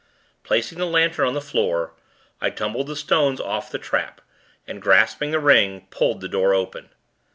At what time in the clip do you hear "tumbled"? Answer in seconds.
2.49-2.87